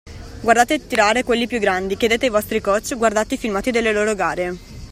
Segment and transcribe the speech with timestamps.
[0.41, 4.55] Guardate tirare quelli più grandi, chiedete ai vostri coach, guardate i filmati delle loro gare.